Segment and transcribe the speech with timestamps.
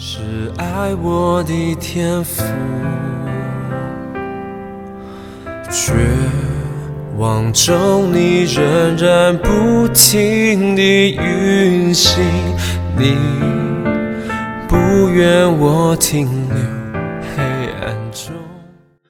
[0.00, 2.44] 是爱我的天赋，
[5.68, 5.92] 绝
[7.16, 12.22] 望中你仍然不停地运行，
[12.96, 13.16] 你
[14.68, 14.76] 不
[15.08, 16.77] 愿我停留。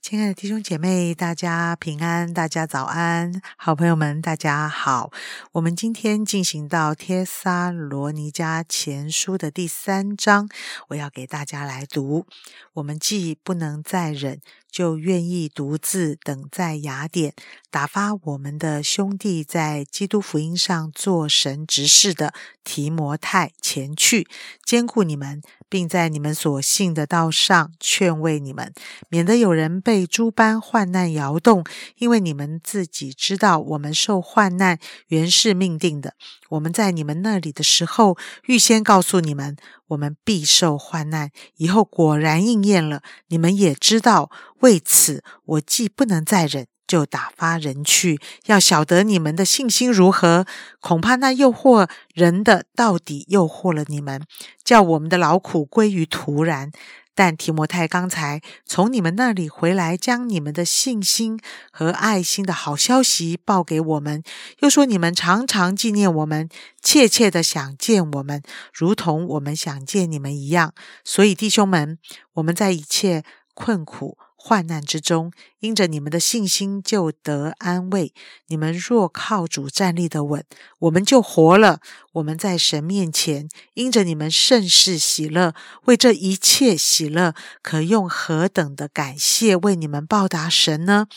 [0.09, 5.13] 亲爱的弟兄姐妹，大家平安，大家早安，好朋友们，大家好。
[5.53, 10.49] 我们今天进行到帖撒罗尼迦前书的第三章，
[10.89, 12.25] 我要给大家来读。
[12.73, 14.41] 我们既不能再忍，
[14.71, 17.35] 就愿意独自等在雅典，
[17.71, 22.33] 打发我们的兄弟在基督福音上做神执事的
[22.63, 24.29] 提摩太前去，
[24.65, 28.73] 兼顾你们，并在你们所信的道上劝慰你们，
[29.09, 31.65] 免得有人被诸般患难摇动。
[31.97, 36.15] 因为你们自己知道，我们受患难原是命定的。
[36.51, 39.57] 我们在你们那里的时候，预先告诉你们，
[39.89, 41.31] 我们必受患难。
[41.57, 44.31] 以后果然应验了，你们也知道。
[44.61, 50.47] 为此，我既不能再忍，就打发人去，要晓得你们的信心如何。
[50.81, 54.23] 恐怕那诱惑人的，到底诱惑了你们，
[54.65, 56.73] 叫我们的劳苦归于徒然。
[57.15, 61.37] 但提摩太刚才从你们那里回来，将你们的信心
[61.73, 64.23] 和爱心的好消息报给我们，
[64.61, 66.49] 又说你们常常纪念我们，
[66.81, 68.41] 切切的想见我们，
[68.73, 70.73] 如同我们想见你们一样。
[71.05, 71.99] 所以弟兄们，
[72.35, 74.17] 我们在一切困苦。
[74.41, 78.15] 患难之中，因着你们的信心就得安慰。
[78.47, 80.45] 你们若靠主站立的稳，
[80.79, 81.81] 我们就活了。
[82.13, 85.55] 我们在神面前，因着你们甚是喜乐，
[85.87, 91.09] 为这一切喜乐，可用何等的感谢为你们报答神呢？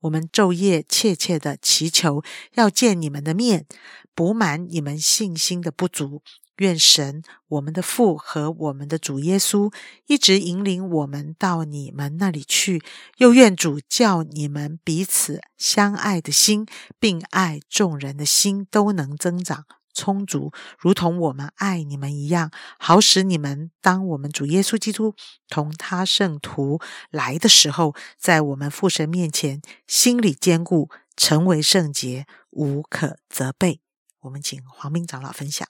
[0.00, 3.66] 我们昼夜切切的祈求，要见你们的面，
[4.14, 6.22] 补满你们信心的不足。
[6.62, 9.74] 愿神，我们的父和我们的主耶稣，
[10.06, 12.80] 一直引领我们到你们那里去。
[13.16, 16.64] 又愿主叫你们彼此相爱的心，
[17.00, 25.16] 并爱众人的心都能增长充足，如同我们爱你们一样，好使你们当我们主耶稣基督
[25.48, 33.80] 同他圣徒来的时候，在我们父神面前心里坚固，成为圣洁，无可责备。
[34.20, 35.66] 我们请黄明长老分享。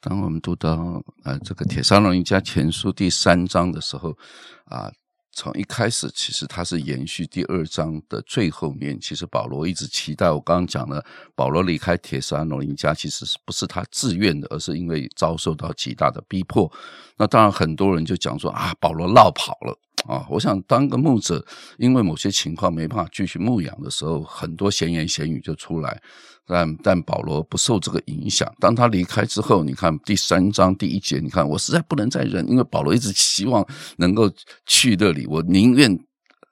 [0.00, 4.16] 当我们读到呃这个《铁三龙一家前书》第三章的时候，
[4.64, 4.90] 啊，
[5.30, 8.98] 从一开始其实它是延续第二章的最后面。
[8.98, 16.72] 其实保罗一直期待，我刚刚讲了，保罗离开铁三龙一家其实是不是他自愿的，而是因为遭受到极大的逼迫。
[17.18, 19.78] 那当然很多人就讲说啊，保罗落跑了
[20.08, 20.26] 啊。
[20.28, 21.44] 我想当个牧者，
[21.78, 26.00] 因为某些情况没办法继续牧养的时候，很多闲言闲语就出来。
[26.46, 28.52] 但但保罗不受这个影响。
[28.58, 33.64] 当他离开之后，你看第三章第一节，你看我实在不能再忍，因为保罗一直希望
[33.98, 34.28] 能够
[34.66, 35.96] 去那里，我宁愿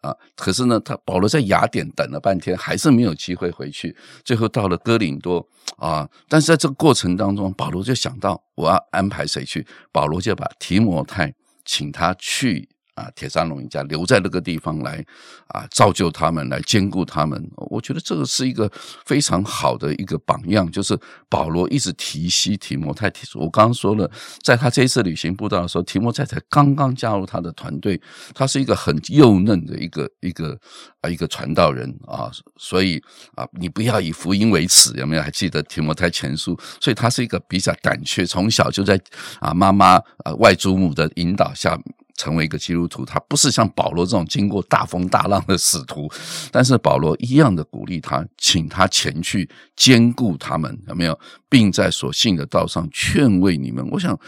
[0.03, 0.15] 啊。
[0.36, 3.97] 可是呢，他保罗在雅典等了半天，还是没有机会回去。
[4.22, 5.44] 最后到了哥林多
[5.78, 11.34] 啊，但是在这个过程当中，保罗就想到我要安排谁去，保罗就把提摩太
[11.65, 12.69] 请他去。
[12.98, 15.04] 啊，铁山龙一家留在那个地方来
[15.48, 17.41] 啊，造就他们，来兼顾他们。
[17.70, 18.70] 我觉得这个是一个
[19.04, 20.69] 非常好的一个榜样。
[20.70, 20.98] 就是
[21.28, 23.09] 保罗一直提携提摩太。
[23.34, 24.10] 我刚刚说了，
[24.42, 28.00] 在他这一次旅行布道的时候，提摩太才刚刚加入他的团队，
[28.34, 30.59] 他是一个很幼嫩的一个一个
[31.00, 32.30] 啊一个传道人啊。
[32.56, 33.03] 所以
[33.34, 35.22] 啊，你不要以福音为耻，有没有？
[35.22, 36.59] 还记得提摩太前书？
[36.80, 39.00] 所以他是一个比较胆怯，从小就在
[39.41, 39.94] 啊妈妈
[40.25, 41.78] 啊外祖母的引导下。
[42.18, 46.10] 成为一个基督徒，他不是像保罗这种经过大风大浪的使徒，
[46.52, 51.18] 但是保罗一样的鼓励他，请他前去兼顾他们，有没有，
[51.48, 53.88] 并在所信的道上劝慰你们。
[53.92, 54.18] 我想，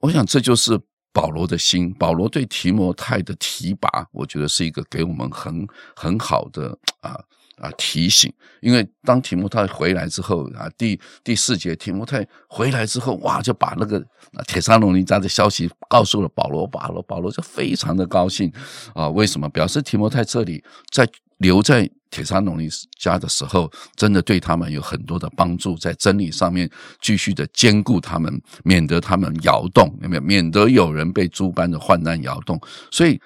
[0.00, 0.78] 我想这就是
[1.12, 1.94] 保罗的心。
[1.94, 7.18] 保罗对提摩太的提拔，我觉得是一个给我们很很好的啊。
[7.62, 7.70] 啊！
[7.78, 8.30] 提醒，
[8.60, 14.04] 因为当提摩太回来之后啊，第第四节，提摩太回来之后，哇，就把那个
[14.48, 18.52] 铁沙龙尼家的消息告诉了保罗，保罗保罗就非常的高兴
[18.94, 19.08] 啊！
[19.08, 19.48] 为什么？
[19.48, 21.08] 表示提摩太这里在
[21.38, 26.68] 留在铁沙农尼家的时候，真的对他们有很多的帮助，在真理上面
[27.00, 30.22] 继续的兼顾他们，免得他们摇动，有没有？
[30.22, 32.60] 免得有人被诸般的患难摇动。
[32.90, 33.20] 所以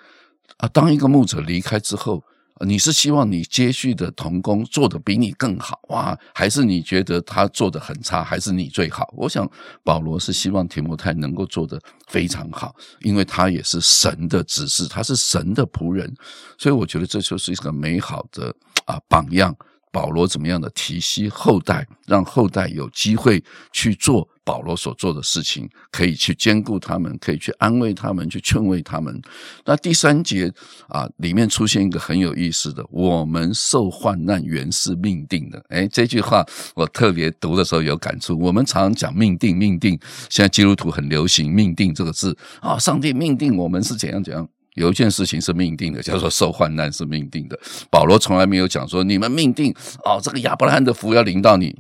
[0.59, 2.23] 啊，当一个牧者离开之后。
[2.65, 6.19] 你是希望你接续的童工做的比你更好哇？
[6.35, 8.25] 还是你觉得他做的很差？
[8.25, 9.13] 还是你最好？
[9.17, 9.47] 我想
[9.85, 16.15] 保罗是希望提摩太能够做的非常好，因为他也是神的指示，他是神的仆人，
[16.57, 18.55] 所以我觉得这就是一个美好的
[18.87, 19.55] 啊榜样。
[19.93, 23.43] 保罗怎么样的提携后代，让后代有机会
[23.73, 29.21] 去做保罗所做的事情，可以去兼顾他们，可以去安慰他们，去劝慰他们。
[29.65, 30.51] 那第三节
[30.89, 36.47] 啊，里面出现一个很有意思的：“我们受患难原是命定的。”哎，这句话
[36.77, 38.39] 我特别读的时候有感触。
[38.39, 39.99] 我们常常讲命定，命定，
[40.31, 44.49] 现在基督徒很流行“命定”这个字啊，上帝命定我们是怎样怎样。
[44.77, 47.59] 有一件事情是命定的， 叫做受患难是命定的。
[47.91, 49.75] 保罗从来没有讲说你们命定
[50.05, 51.75] 哦，这个亚伯拉罕的福要临到你，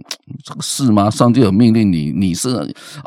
[0.44, 1.08] 这个是吗？
[1.08, 2.50] 上帝有命令你，你是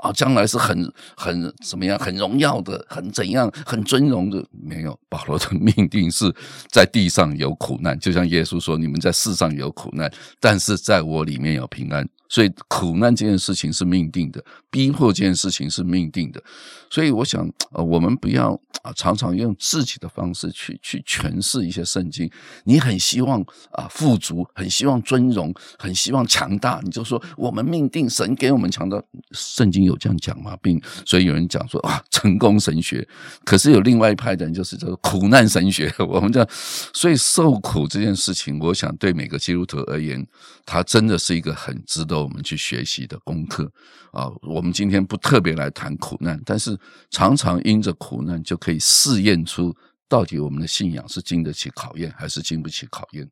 [0.02, 4.44] 啊，将来是很很怎么样，很荣耀的，很怎样，很尊荣的？
[4.52, 6.34] 没有，保罗的命定是
[6.72, 12.08] 在地上有苦难，就像耶稣说，你们在世上有苦难，但是在我里面有平安。
[12.30, 16.42] 所以苦难这件事情是命定的，逼迫这件事情是命定的。
[16.90, 18.54] 所以我想，呃，我们不要
[18.84, 22.30] 啊，常常用自己的方式去去诠释一些圣经。
[22.66, 23.42] 你很希望
[23.72, 29.02] 啊富足，很希望尊荣，很希望强大，你就说我们命定神给我们强大。
[29.32, 30.56] 圣经有这样讲吗？
[30.62, 33.08] 并所以有人讲说啊，成功神学。
[33.44, 35.92] 可是有另外一派的人就是这个苦难神学。
[35.98, 36.48] 我们讲，
[36.94, 40.26] 所以受苦这件事情，我想对每个基督徒而言，
[40.66, 42.19] 它真的是一个很值得。
[42.22, 43.72] 我们去学习的功课
[44.12, 46.78] 啊，我们今天不特别来谈苦难，但是
[47.10, 49.76] 常常因着苦难就可以试验出
[50.08, 53.30] 到底我们的信仰是经得起考验还是经不起考验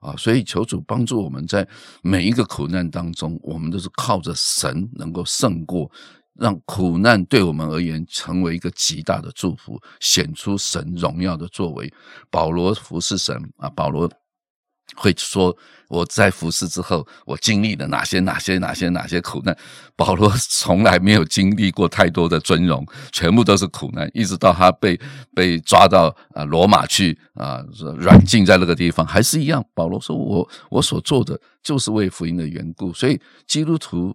[0.00, 0.14] 啊！
[0.16, 1.66] 所以求主帮助我们在
[2.02, 5.90] 每一个苦难当中，我们都是靠着神能够胜过，
[6.34, 11.90] 让苦难对我们而言成为一个极大的祝福，显出神荣耀的作为。
[12.30, 14.10] 保罗服侍神啊，保罗。
[14.96, 15.56] 会说
[15.88, 19.56] 我在服侍之后，我经历了哪些哪些哪些哪些苦难？
[19.96, 24.98] 保罗 从来没有经历过太多的尊荣，全部都是苦难，一直到他被
[25.34, 27.64] 被抓到啊罗马去啊
[27.98, 29.64] 软禁在那个地方，还是一样。
[29.74, 34.14] 保罗说我我所做的就是为福音的缘故，所以基督徒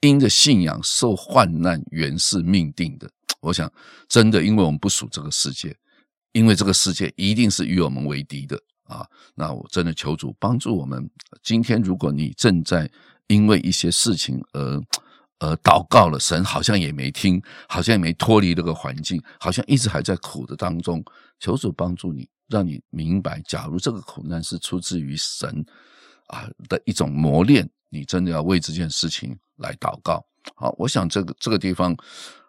[0.00, 3.08] 因着信仰受患难原是命定的。
[3.40, 3.70] 我想
[4.08, 5.76] 真的，因为我们不属这个世界，
[6.32, 8.60] 因为这个世界一定是与我们为敌的。
[8.86, 11.08] 啊，那我真的求主帮助我们。
[11.42, 12.90] 今天，如果你正在
[13.26, 14.80] 因为一些事情而
[15.38, 21.04] 而祷告了，神好像也没听，好像也没脱离这个环境，好像一直还在苦的当中。
[21.40, 25.64] 求主帮助你，让你明白，假如这个苦难是出自于神
[26.28, 30.24] 啊的一种磨练，你真的要为这件事情来祷告。
[30.54, 31.96] 好，我想这个这个地方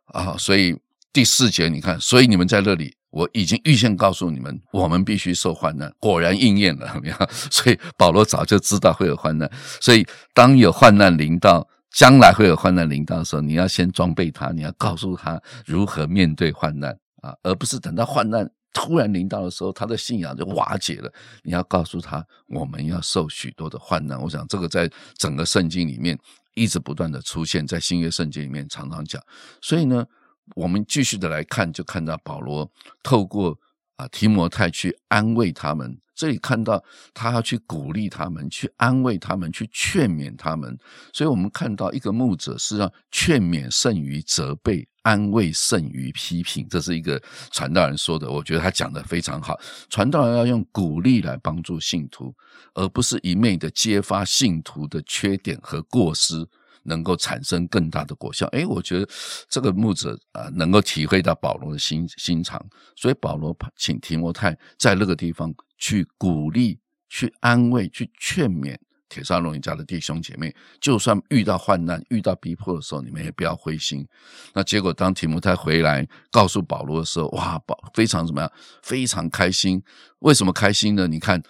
[0.06, 0.78] 啊，所以
[1.12, 2.97] 第四节你看，所以你们在那里。
[3.10, 6.88] 我已经预先告诉你们，我们必须受患难，果然应验了。
[7.50, 9.50] 所以保罗早就知道会有患难，
[9.82, 21.12] 所以当有患难临到，将来会有患难临到的时候，你要先装备他，你要告诉他如何面对患难啊，而不是等到患难突然临到的时候，他的信仰就瓦解了。
[21.44, 24.22] 你要告诉他，我们要受许多的患难。
[24.22, 26.20] 我想这个在整个圣经里面
[26.56, 29.22] 一直不断的出现在新约圣经里面常常讲，
[29.62, 30.06] 所以呢。
[30.56, 32.72] 我们继续的来看，就看到保罗
[33.04, 33.58] 透过
[33.96, 36.00] 啊提摩太去安慰他们。
[36.16, 36.84] 这里看到
[37.14, 40.76] 他要去鼓励他们，去安慰他们，去劝勉他们。
[41.14, 46.68] 所以，我们看到一个牧者是要劝勉胜于责备，安慰胜于批评。
[46.68, 47.22] 这是一个
[47.52, 49.60] 传道人说的，我觉得他讲的非常好。
[49.92, 52.34] 传道人要用鼓励来帮助信徒，
[52.74, 56.48] 而不是一昧的揭发信徒的缺点和过失。
[56.88, 58.48] 能够产生更大的果效。
[58.48, 59.08] 哎，我觉得
[59.50, 68.76] 这个牧者啊，能够体会到保罗的心心肠，所以保罗请提摩太在那个地方去鼓励、去安慰、去劝勉
[69.10, 70.54] 铁沙龙一家的弟兄姐妹。
[70.82, 74.08] 就算遇到患难、遇到逼迫的时候，你们也不要灰心。
[74.54, 78.52] 那结果当提摩太回来告诉保罗的时候，哇，保非常怎么样？
[78.82, 79.84] 非常开心。
[80.20, 81.08] 为什么开心呢？
[81.08, 81.42] 你看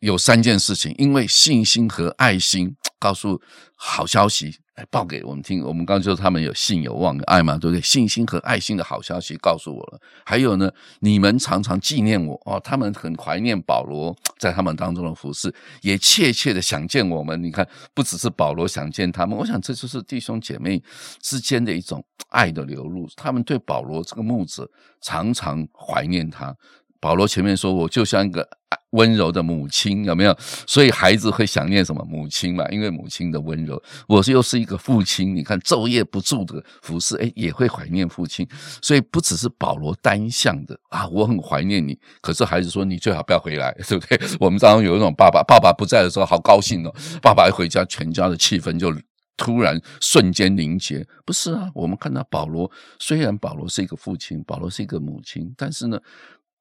[0.00, 3.40] 有三件事情，因为信心和爱心告诉
[3.74, 4.58] 好消息。
[4.92, 7.80] 报给我们听，我们刚就说他们有信有望的爱嘛，对不对？
[7.80, 10.00] 信心和爱心的好消息告诉我了。
[10.24, 17.42] 还有呢，你们常常纪念我哦，他们很怀念保罗在他们当中的服饰，也切切的想见我们。
[17.42, 20.80] 你看，不只是保罗想见他们，我想这就是弟兄姐妹
[21.20, 23.08] 之间的一种爱的流露。
[23.16, 26.56] 他们对保罗这个牧者常常怀念他。
[27.00, 28.48] 保罗前面说，我就像一个
[28.90, 30.36] 温柔的母亲，有没有？
[30.66, 32.66] 所以孩子会想念什么母亲嘛？
[32.70, 33.80] 因为母亲的温柔。
[34.06, 38.48] 我是又是一个父亲，你看昼夜不住的服侍，哎，也会怀念父亲。
[38.80, 41.98] 所以不只是保罗单向的啊，我很怀念你。
[42.22, 44.18] 可是孩子说，你最好不要回来， 对不对？
[44.40, 48.90] 我们当中有一种爸爸，爸爸不在的时候好高兴哦，爸爸一回家，全家的气氛就
[49.36, 51.06] 突然瞬间凝结。
[51.26, 56.00] 不是啊，我们看到保罗，虽然保罗是一个父亲，保罗是一个母亲，但是呢。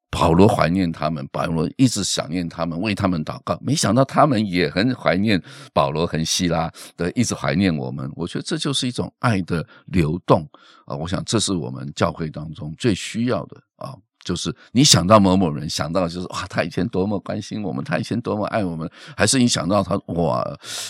[0.09, 3.57] 保罗怀念他们，保罗一直想念他们，为他们祷告。
[3.61, 5.41] 没想到他们也很怀念
[5.73, 8.09] 保罗和希拉的，一直怀念我们。
[8.15, 10.47] 我觉得这就是一种爱的流动
[10.85, 10.95] 啊！
[10.95, 13.95] 我想这是我们教会当中最需要的啊。
[14.27, 20.45] 就是你想到某某人，想到就是哇，他以前多么关心我们，他以前多么爱我们，还是你想到他哇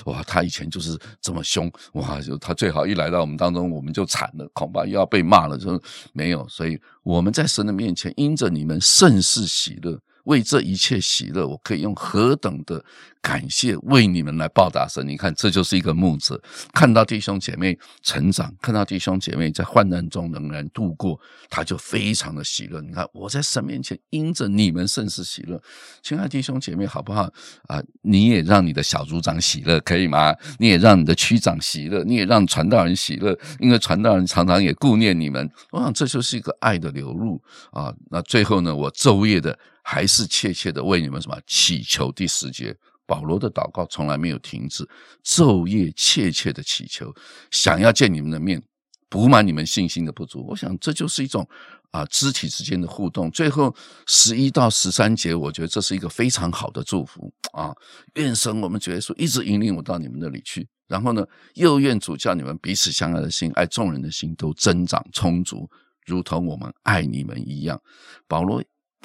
[0.06, 5.56] 哇，他以前就是这么凶哇，就他最好一来到我们当中，我们就惨了，恐怕又要被骂了。
[5.56, 5.80] 就
[6.14, 10.00] 没有，所以我们在神的面前，因着你们甚是喜乐。
[10.28, 12.84] 为这一切喜乐，我可以用何等的
[13.22, 15.06] 感谢为你们来报答神？
[15.08, 16.40] 你看，这就是一个牧者，
[16.74, 21.18] 看到弟兄姐妹成长，看到弟兄姐妹在患难中仍然度过，
[21.50, 22.82] 他就非常的喜乐。
[22.82, 25.62] 你看，我在神面前因着你们甚是喜乐，
[26.04, 27.24] 亲爱弟兄姐妹，好不好
[27.68, 27.82] 啊？
[28.02, 30.36] 你也让你的小组长喜乐，可以吗？
[30.60, 35.50] 你也让你的区长喜乐，你也让传道人喜乐，因为传道人常常也顾念你们。
[35.72, 37.42] 我想这就是一个爱的流入
[37.72, 37.94] 啊。
[38.10, 39.58] 那最后呢，我昼夜的。
[39.90, 42.12] 还是切切的为你们什么祈求？
[42.12, 42.76] 第十节，
[43.06, 44.86] 保罗的祷告从来没有停止，
[45.24, 47.16] 昼夜切切的祈求，
[47.52, 48.62] 想要见你们的面，
[49.08, 50.46] 补满你们信心的不足。
[50.46, 51.48] 我想这就是一种
[51.92, 53.32] 啊肢体之间的互动。
[53.32, 53.74] 最后
[54.08, 57.74] 十一到十三节，我觉得这是一个非常好的祝福啊！
[58.16, 65.70] 愿神我们觉得说一直引领我到你们那里去，然后呢，又愿主叫你们彼此相爱的心，爱众人的心都增长充足，
[66.06, 67.82] 如同我们爱你们一样。
[68.28, 68.62] 保罗。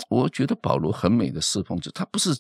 [0.09, 2.31] 我觉得保罗很美的侍奉，就他不是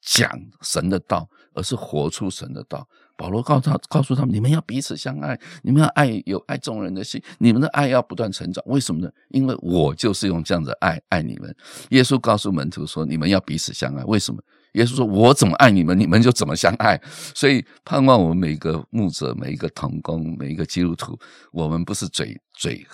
[0.00, 0.30] 讲
[0.62, 2.88] 神的道，而是活出神的道。
[3.16, 8.64] 保罗告诉他，告诉他们：你们要彼此相爱，你们要爱有爱众人的心，你们的爱要不断成长。
[8.66, 9.10] 为什么呢？
[9.28, 11.54] 因为我就是用这样的爱爱你们。
[11.90, 14.02] 耶稣告诉门徒说：你们要彼此相爱。
[14.04, 14.42] 为什么？
[14.72, 16.98] 耶稣说：我怎么爱你们，你们就怎么相爱。
[17.34, 21.18] 所以盼望我们每一个牧者、每一个童工、每一个基督徒，
[21.52, 22.86] 我们不是嘴嘴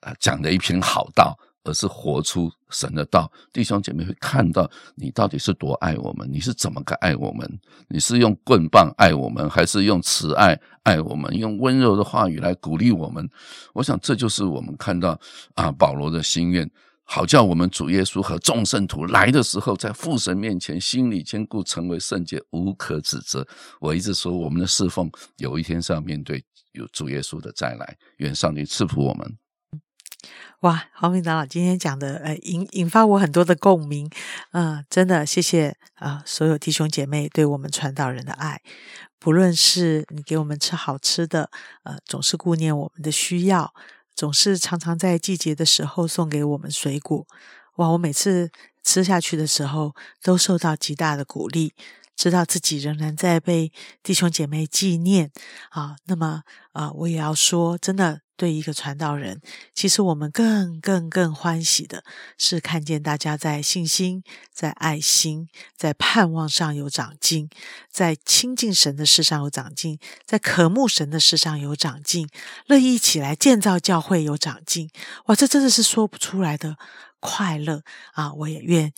[0.00, 1.36] 啊讲的一篇好道。
[1.64, 7.60] 而是活出神的道，弟兄姐妹会看到你到底是多爱我们，你是怎么个爱我们？
[7.88, 11.32] 你是用棍棒爱我们，还是用慈爱爱我们？
[11.36, 13.28] 用温柔的话语来鼓励我们？
[13.74, 15.20] 我想这就是我们看到
[15.54, 16.68] 啊保罗的心愿，
[17.04, 23.46] 好叫我们主耶稣和众圣徒来的时候，在父神面前心里坚固，成为圣洁，无可指责。
[23.80, 27.96] 我一直说，我们的侍奉有一天是要面对有主耶稣的再来。
[28.18, 29.41] 愿上帝赐福我们。
[30.60, 34.08] 哇，黄明长老今天讲的，呃，引引发我很多的共鸣，
[34.52, 38.62] 嗯，真的谢谢啊，所有弟兄姐妹对我们传道人的爱，
[39.18, 41.50] 不论是你给我们吃好吃的，
[41.82, 43.74] 呃，总是顾念我们的需要，
[44.14, 47.26] 总是常常在季节的时候送给我们水果，
[47.76, 48.50] 哇，我每次
[48.84, 51.74] 吃下去的时候都受到极大的鼓励，
[52.22, 55.32] 知道自己仍然在被弟兄姐妹纪念
[55.70, 58.20] 啊，那么啊，我也要说，真的。
[58.34, 59.40] 对一个传道人，
[59.72, 62.02] 其实我们更更更欢喜的
[62.36, 67.48] 是看见大家在信心、在爱心、在盼望上有长进，
[67.88, 72.28] 在亲近神的事上有长进，在渴慕神的事上有长进，
[72.66, 74.90] 乐意起来建造教会有长进。
[75.26, 76.76] 哇，这真的是说不出来的
[77.20, 77.82] 快乐
[78.14, 78.32] 啊！
[78.32, 78.92] 我也愿。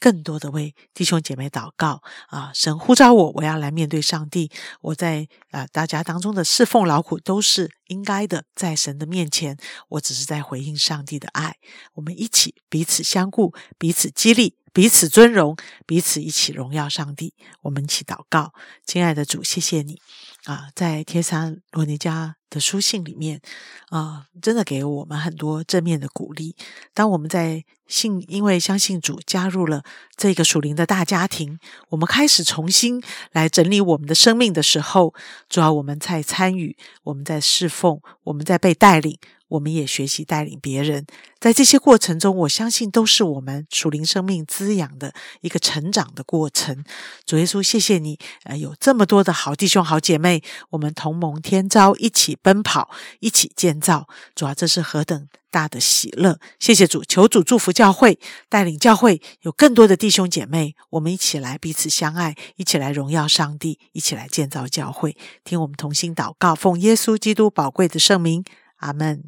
[0.00, 2.50] 更多的为弟兄姐妹祷告啊！
[2.52, 4.50] 神呼召我，我要来面对上帝。
[4.80, 9.56] 我在啊大家当中的侍奉劳苦都是应该的，在神的面前，
[9.88, 11.56] 我只是在回应上帝的爱。
[11.94, 17.32] 我们一起彼此相顾，彼此激励，彼此尊荣，彼此一起荣耀上帝。
[17.62, 18.52] 我们一起祷告，
[18.84, 20.02] 亲爱的主，谢谢你
[20.44, 20.68] 啊！
[20.74, 22.36] 在天山罗尼加。
[22.54, 23.40] 的书信里面，
[23.88, 26.54] 啊，真的给我们很多正面的鼓励。
[26.94, 29.82] 当我们在信，因为相信主，加入了
[30.16, 33.02] 这个属灵的大家庭，我们开始重新
[33.32, 35.12] 来整理我们的生命的时候，
[35.48, 39.18] 主要我们在参与，我们在侍奉，我们在被带领。
[39.48, 41.06] 我们也学习带领别人，
[41.38, 46.84] 在这些过程中，我相信都是我们属灵生命滋养的一个成长的过程。
[47.26, 54.08] 主耶稣，谢谢你，呃，有这么多的好弟兄、好姐妹，我们同盟天朝，一起奔跑，一起建造。
[54.34, 56.40] 主啊，这是何等大的喜乐！
[56.58, 65.16] 谢谢主，求主祝福教会，带领教会有更多的弟兄姐妹，我们一起来彼此相爱，一起来荣耀上帝，一起来建造教会。
[65.44, 68.42] 听我们同心祷告，奉耶稣基督宝贵的圣名。
[68.78, 69.22] 阿门。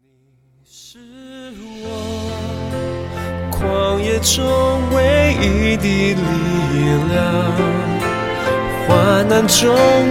[0.00, 0.06] 你
[0.64, 0.98] 是
[1.58, 1.86] 我
[3.50, 4.40] 旷野中
[4.94, 6.22] 唯一的力
[7.10, 7.20] 量，
[8.88, 9.60] 患难中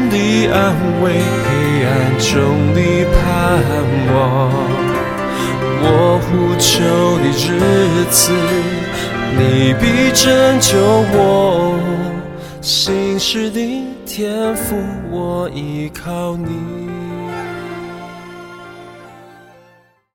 [0.10, 0.16] 的
[0.52, 1.06] 安慰，
[1.44, 1.50] 黑
[1.86, 1.90] 暗
[2.20, 2.30] 中
[2.76, 2.80] 的
[3.16, 3.20] 盼
[4.14, 4.16] 望。
[5.84, 5.86] 我
[6.22, 6.30] 呼
[6.60, 6.70] 求
[7.18, 7.50] 的日
[8.12, 8.22] 子，
[9.38, 10.22] 你必拯
[10.60, 10.78] 救
[11.18, 11.80] 我。
[12.62, 13.58] 心事的
[14.06, 14.78] 天赋，
[15.10, 17.01] 我依靠你。